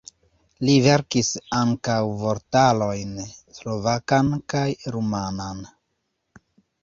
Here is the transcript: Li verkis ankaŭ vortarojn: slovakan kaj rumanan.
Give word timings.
Li 0.67 0.75
verkis 0.85 1.27
ankaŭ 1.57 1.97
vortarojn: 2.21 3.11
slovakan 3.59 4.33
kaj 4.53 4.65
rumanan. 4.95 5.61